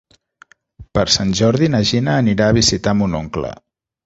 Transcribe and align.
Per 0.97 1.03
Sant 1.15 1.33
Jordi 1.41 1.69
na 1.75 1.83
Gina 1.91 2.17
anirà 2.23 2.49
a 2.49 2.57
visitar 2.61 2.97
mon 3.03 3.21
oncle. 3.23 3.55